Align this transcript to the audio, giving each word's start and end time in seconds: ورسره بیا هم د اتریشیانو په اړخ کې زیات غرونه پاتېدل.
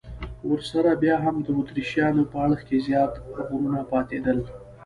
ورسره 0.49 0.91
بیا 1.03 1.15
هم 1.25 1.35
د 1.45 1.47
اتریشیانو 1.59 2.23
په 2.31 2.37
اړخ 2.45 2.59
کې 2.67 2.83
زیات 2.87 3.13
غرونه 3.33 3.79
پاتېدل. 3.91 4.37